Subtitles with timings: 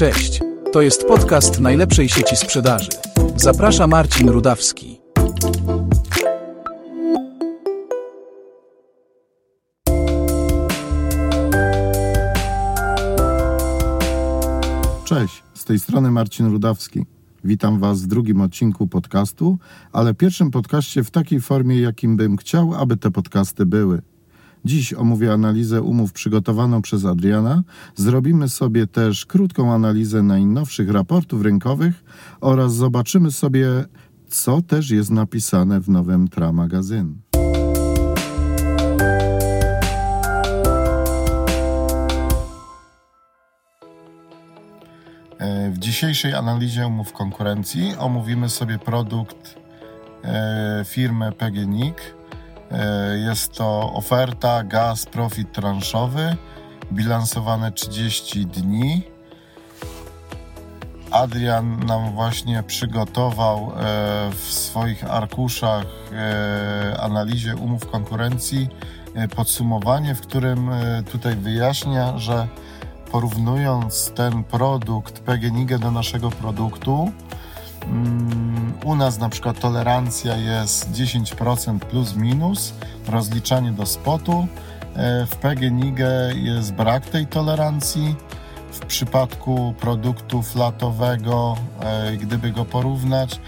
[0.00, 0.40] Cześć.
[0.72, 2.88] To jest podcast najlepszej sieci sprzedaży.
[3.36, 5.00] Zaprasza Marcin Rudawski.
[15.04, 17.06] Cześć, z tej strony Marcin Rudawski.
[17.44, 19.58] Witam Was w drugim odcinku podcastu,
[19.92, 24.02] ale pierwszym podcaście w takiej formie, jakim bym chciał, aby te podcasty były.
[24.64, 27.62] Dziś omówię analizę umów przygotowaną przez Adriana.
[27.94, 32.04] Zrobimy sobie też krótką analizę najnowszych raportów rynkowych
[32.40, 33.68] oraz zobaczymy sobie,
[34.28, 37.16] co też jest napisane w nowym Tra Magazyn.
[45.38, 49.54] E, W dzisiejszej analizie umów konkurencji omówimy sobie produkt
[50.24, 52.19] e, firmy PGNiG.
[52.70, 56.36] E, Jest to oferta gaz profit transzowy,
[56.92, 59.02] bilansowane 30 dni.
[61.10, 68.68] Adrian nam właśnie przygotował e, w swoich arkuszach e, analizie umów konkurencji
[69.36, 70.70] podsumowanie, w którym
[71.12, 72.48] tutaj wyjaśnia, że
[73.12, 77.12] porównując ten produkt PGNiG do naszego produktu,
[77.86, 78.49] mm,
[78.84, 82.72] u nas na przykład tolerancja jest 10% plus minus,
[83.08, 84.46] rozliczanie do spotu.
[84.96, 85.98] E, W PGNiG
[86.34, 88.16] jest brak tej tolerancji.
[88.72, 93.40] W przypadku produktu flatowego, e, gdyby go porównać,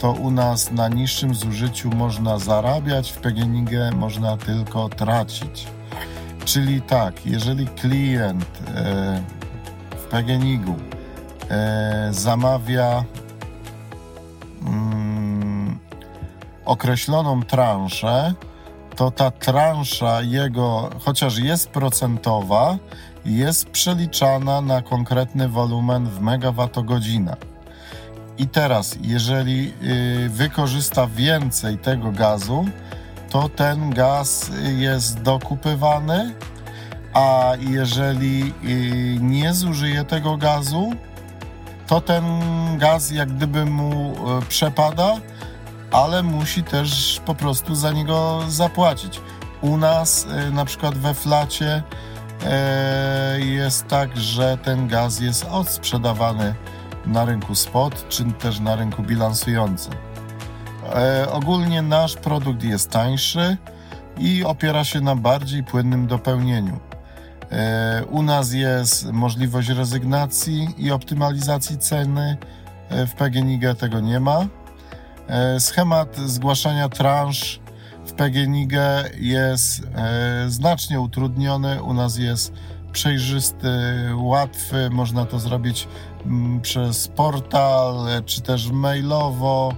[0.00, 5.66] to u nas na niższym zużyciu można zarabiać, w PGNiG można tylko tracić.
[6.44, 9.22] Czyli tak, jeżeli klient e,
[9.96, 10.74] w PGNiG-u
[11.50, 13.04] e, zamawia
[16.70, 18.34] określoną transzę,
[18.96, 22.76] to ta transza jego, chociaż jest procentowa,
[23.24, 27.38] jest przeliczana na konkretny wolumen w megawattogodzinach.
[28.38, 32.64] I teraz, jeżeli y, wykorzysta więcej tego gazu,
[33.30, 36.34] to ten gaz jest dokupywany,
[37.14, 40.92] a jeżeli y, nie zużyje tego gazu,
[41.86, 42.24] to ten
[42.78, 45.16] gaz jak gdyby mu y, przepada,
[45.92, 49.20] ale musi też po prostu za niego zapłacić.
[49.60, 51.82] U nas y, na przykład we flacie
[52.46, 56.54] e, jest tak, że ten gaz jest odsprzedawany
[57.06, 59.92] na rynku spot, czy też na rynku bilansującym.
[60.94, 63.56] E, ogólnie nasz produkt jest tańszy
[64.18, 66.80] i opiera się na bardziej płynnym dopełnieniu.
[67.50, 72.36] E, u nas jest możliwość rezygnacji i optymalizacji ceny.
[72.88, 74.46] E, w PGNiG tego nie ma.
[75.30, 77.60] E, schemat zgłaszania transz
[78.06, 78.72] w PGNiG
[79.20, 81.82] jest e, znacznie utrudniony.
[81.82, 82.52] U nas jest
[82.92, 83.68] przejrzysty,
[84.16, 84.90] łatwy.
[84.90, 85.88] Można to zrobić
[86.26, 89.74] mm, przez portal e, czy też mailowo.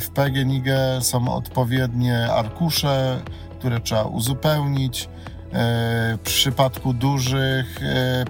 [0.00, 0.64] W PGNiG
[1.00, 3.20] są odpowiednie arkusze,
[3.58, 5.08] które trzeba uzupełnić.
[5.52, 7.80] W przypadku dużych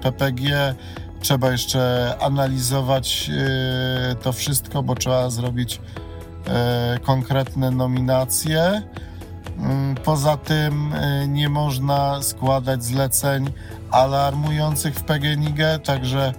[0.03, 0.75] PPG
[1.21, 5.81] trzeba jeszcze analizować e, to wszystko, bo trzeba zrobić
[6.47, 8.83] e, konkretne nominacje.
[9.59, 13.53] Mm, Poza tym e, nie można składać zleceń
[13.91, 16.35] alarmujących w PGNiG, także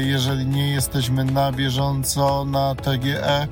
[0.00, 3.48] jeżeli nie jesteśmy na bieżąco na TGE,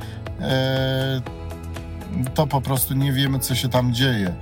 [2.35, 4.35] to po prostu nie wiemy, co się tam dzieje.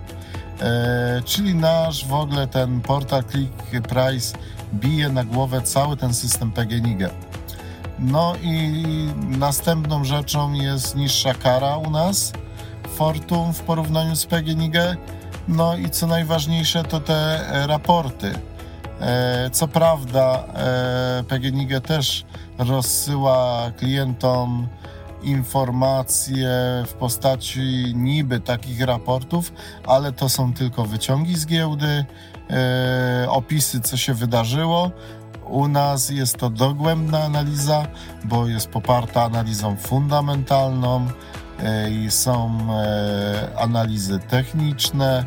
[1.24, 4.38] Czyli nasz w ogóle ten portal Click Price
[4.74, 6.98] bije na głowę cały ten system PGNiG.
[7.98, 8.82] No i
[9.38, 12.32] następną rzeczą jest niższa kara u nas
[12.94, 14.74] Fortum w porównaniu z PGNiG.
[15.48, 18.32] No i co najważniejsze to te e, raporty.
[19.00, 22.24] E, Co prawda e, PGNiG też
[22.58, 24.68] rozsyła klientom
[25.22, 26.48] informacje
[26.86, 29.52] w postaci niby takich raportów,
[29.86, 32.04] ale to są tylko wyciągi z giełdy,
[33.28, 34.90] opisy co się wydarzyło.
[35.46, 37.86] U nas jest to dogłębna analiza,
[38.24, 41.06] bo jest poparta analizą fundamentalną
[41.62, 45.24] e, i są e, analizy techniczne,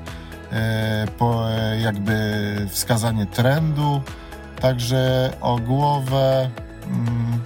[0.52, 4.02] e, e, jakby wskazanie trendu.
[4.62, 6.50] Także o głowę
[6.86, 7.42] mm,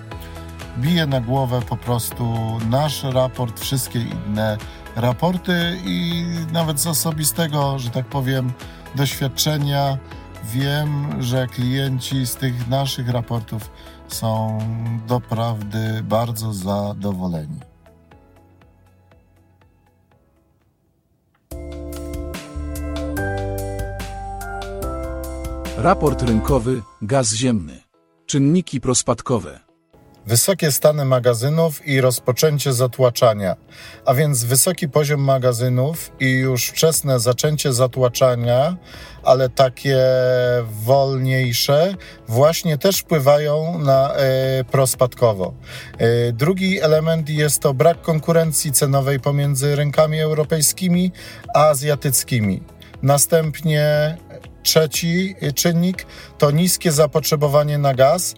[0.78, 2.36] bije na głowę po prostu
[2.70, 4.58] nasz raport, wszystkie inne
[4.96, 8.54] raporty i nawet z osobistego, że tak powiem,
[8.96, 9.98] doświadczenia
[10.44, 13.72] wiem, że klienci z tych naszych raportów
[14.08, 14.58] są
[15.08, 17.60] doprawdy bardzo zadowoleni.
[25.78, 27.80] Raport rynkowy Gaz ziemny.
[28.26, 29.71] Czynniki prospadkowe.
[30.26, 33.56] Wysokie stany magazynów i rozpoczęcie zatłaczania,
[34.06, 38.78] a więc wysoki poziom magazynów i już wczesne zaczęcie zatłaczania,
[39.24, 40.00] ale takie
[40.84, 41.96] wolniejsze,
[42.28, 45.54] właśnie też wpływają na e, prospadkowo.
[45.98, 51.12] E, drugi element jest to brak konkurencji cenowej pomiędzy rynkami europejskimi
[51.54, 52.64] a azjatyckimi.
[53.02, 54.18] Następnie
[54.64, 56.06] trzeci czynnik
[56.38, 58.36] to niskie zapotrzebowanie na gaz,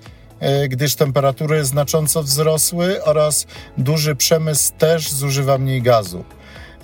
[0.69, 3.45] gdyż temperatury znacząco wzrosły oraz
[3.77, 6.23] duży przemysł też zużywa mniej gazu.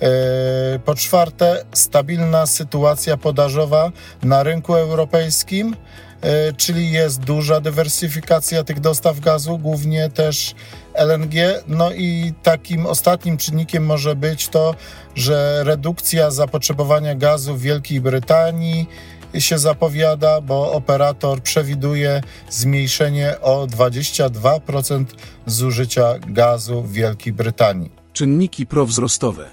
[0.00, 3.92] E, po czwarte, stabilna sytuacja podażowa
[4.22, 5.76] na rynku europejskim,
[6.20, 10.54] e, czyli jest duża dywersyfikacja tych dostaw gazu, głównie też
[10.94, 11.34] LNG.
[11.66, 14.74] No i takim ostatnim czynnikiem może być to,
[15.14, 18.88] że redukcja zapotrzebowania gazu w Wielkiej Brytanii
[19.38, 25.04] się zapowiada, bo operator przewiduje zmniejszenie o 22%
[25.46, 27.90] zużycia gazu w Wielkiej Brytanii.
[28.12, 29.46] Czynniki prowzrostowe.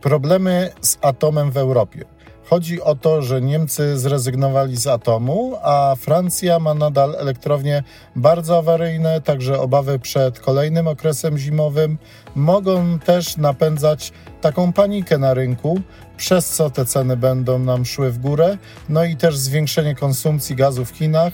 [0.00, 2.04] Problemy z atomem w Europie.
[2.44, 7.82] Chodzi o to, że Niemcy zrezygnowali z atomu, a Francja ma nadal elektrownie
[8.16, 11.98] bardzo awaryjne, także obawy przed kolejnym okresem zimowym
[12.34, 15.80] mogą też napędzać taką panikę na rynku,
[16.16, 18.58] przez co te ceny będą nam szły w górę,
[18.88, 21.32] no i też zwiększenie konsumpcji gazu w Chinach,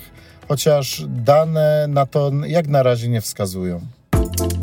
[0.49, 3.81] chociaż dane na to jak na razie nie wskazują.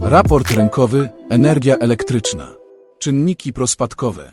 [0.02, 2.48] Raport rynkowy Energia elektryczna.
[3.00, 4.32] Czynniki prospadkowe.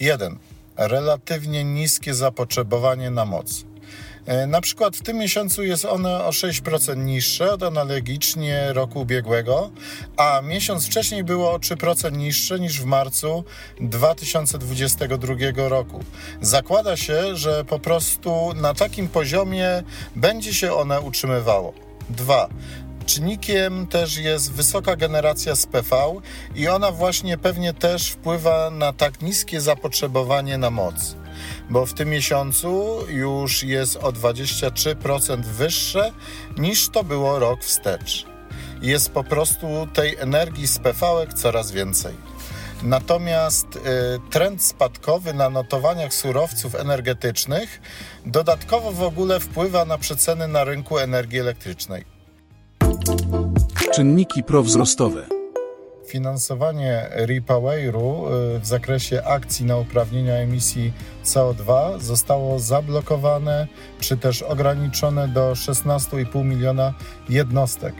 [0.00, 0.38] 1.
[0.76, 3.64] Relatywnie niskie zapotrzebowanie na moc.
[4.26, 9.70] E, Na przykład w tym miesiącu jest one o 6% niższe od analogicznie roku ubiegłego,
[10.16, 13.44] a miesiąc wcześniej było o 3% niższe niż w marcu
[13.80, 15.34] 2022
[15.68, 16.00] roku.
[16.40, 19.82] Zakłada się, że po prostu na takim poziomie
[20.16, 21.72] będzie się one utrzymywało.
[22.10, 22.48] 2.
[23.06, 26.20] Czynnikiem też jest wysoka generacja z PV
[26.54, 31.16] i ona właśnie pewnie też wpływa na tak niskie zapotrzebowanie na moc,
[31.70, 36.12] bo w tym miesiącu już jest o 23% wyższe
[36.56, 38.26] niż to było rok wstecz.
[38.82, 42.14] Jest po prostu tej energii z PV coraz więcej.
[42.82, 43.80] Natomiast y,
[44.30, 47.80] trend spadkowy na notowaniach surowców energetycznych
[48.26, 52.13] dodatkowo w ogóle wpływa na przeceny na rynku energii elektrycznej.
[53.94, 55.26] Czynniki prowzrostowe.
[56.06, 58.26] Finansowanie Repoweru
[58.56, 60.92] y, w zakresie akcji na uprawnienia emisji
[61.24, 63.66] CO2 zostało zablokowane
[64.00, 66.94] czy też ograniczone do 16,5 miliona
[67.28, 67.94] jednostek.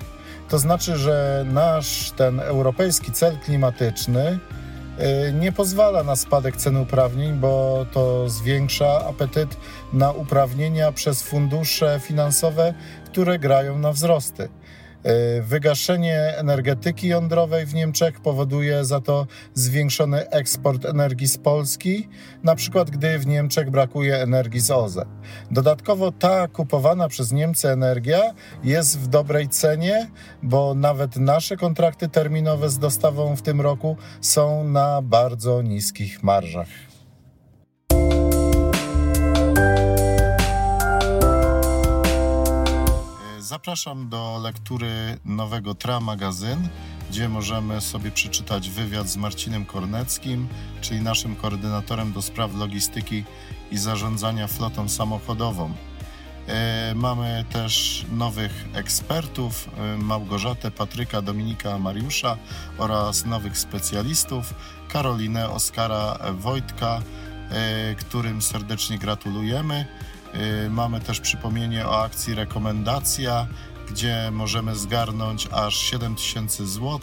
[0.48, 4.38] To znaczy, że nasz ten europejski cel klimatyczny
[5.28, 9.56] y, nie pozwala na spadek cen uprawnień, bo to zwiększa apetyt
[9.92, 12.74] na uprawnienia przez fundusze finansowe,
[13.04, 14.48] które grają na wzrosty.
[15.04, 22.08] E, Wygaszenie energetyki jądrowej w Niemczech powoduje za to zwiększony eksport energii z Polski,
[22.42, 25.06] na przykład gdy w Niemczech brakuje energii z OZE.
[25.50, 30.10] Dodatkowo ta kupowana przez Niemcy energia jest w dobrej cenie,
[30.42, 36.93] bo nawet nasze kontrakty terminowe z dostawą w tym roku są na bardzo niskich marżach.
[43.54, 46.68] Zapraszam do lektury nowego TRA magazyn,
[47.10, 50.48] gdzie możemy sobie przeczytać wywiad z Marcinem Korneckim,
[50.80, 53.24] czyli naszym koordynatorem do spraw logistyki
[53.70, 55.72] i zarządzania flotą samochodową.
[56.46, 62.36] E, Mamy też nowych ekspertów, e, Małgorzatę, Patryka, Dominika, Mariusza
[62.78, 64.54] oraz nowych specjalistów,
[64.88, 67.02] Karolinę, Oskara, Wojtka,
[67.50, 69.86] e, którym serdecznie gratulujemy.
[70.36, 73.46] Y, Mamy też przypomnienie o akcji Rekomendacja,
[73.90, 76.98] gdzie możemy zgarnąć aż 7000 zł.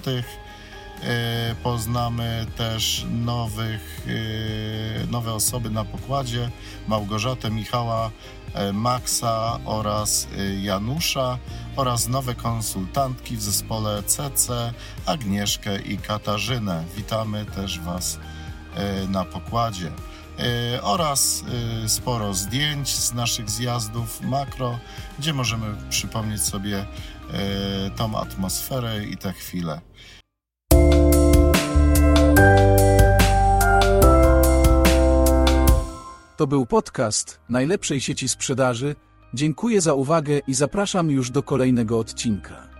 [1.63, 6.49] Poznamy też nowych, y, nowe osoby na pokładzie:
[6.87, 8.11] Małgorzatę, Michała,
[8.73, 11.37] Maxa oraz y, Janusza
[11.75, 14.73] oraz nowe konsultantki w zespole CC
[15.05, 16.83] Agnieszkę i Katarzynę.
[16.95, 18.19] Witamy też Was
[19.07, 19.91] na pokładzie.
[20.39, 21.43] E, oraz
[21.83, 24.79] e, sporo zdjęć z naszych zjazdów makro,
[25.19, 26.85] gdzie możemy przypomnieć sobie e,
[27.95, 29.81] tą atmosferę i te chwile.
[36.37, 38.95] To był podcast najlepszej sieci sprzedaży.
[39.33, 42.70] Dziękuję za uwagę i zapraszam już do kolejnego odcinka.